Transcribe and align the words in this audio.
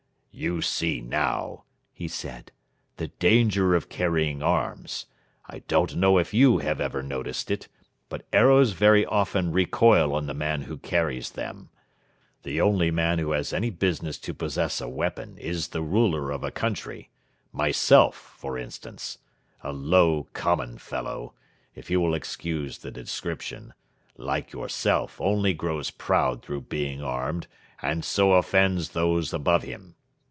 "You 0.33 0.61
see 0.61 1.01
now," 1.01 1.65
he 1.93 2.07
said, 2.07 2.51
"the 2.97 3.09
danger 3.09 3.75
of 3.75 3.89
carrying 3.89 4.41
arms. 4.41 5.05
I 5.47 5.59
don't 5.59 5.97
know 5.97 6.17
if 6.17 6.33
you 6.33 6.59
have 6.59 6.81
ever 6.81 7.03
noticed 7.03 7.51
it, 7.51 7.67
but 8.09 8.25
arrows 8.33 8.71
very 8.71 9.05
often 9.05 9.51
recoil 9.51 10.15
on 10.15 10.25
the 10.25 10.33
man 10.33 10.63
who 10.63 10.77
carries 10.77 11.31
them. 11.31 11.69
The 12.41 12.59
only 12.61 12.89
man 12.89 13.19
who 13.19 13.33
has 13.33 13.53
any 13.53 13.69
business 13.69 14.17
to 14.19 14.33
possess 14.33 14.81
a 14.81 14.87
weapon 14.89 15.37
is 15.37 15.67
the 15.67 15.81
ruler 15.83 16.31
of 16.31 16.43
a 16.43 16.49
country 16.49 17.09
myself, 17.51 18.15
for 18.15 18.57
instance. 18.57 19.19
A 19.63 19.73
low, 19.73 20.27
common 20.33 20.79
fellow 20.79 21.33
if 21.75 21.91
you 21.91 21.99
will 22.01 22.15
excuse 22.15 22.79
the 22.79 22.89
description 22.89 23.73
like 24.17 24.53
yourself 24.53 25.19
only 25.21 25.53
grows 25.53 25.91
proud 25.91 26.41
through 26.41 26.61
being 26.61 27.03
armed, 27.03 27.45
and 27.81 28.03
so 28.03 28.31
offends 28.33 28.91
those 28.91 29.33
above 29.33 29.61
him. 29.63 29.93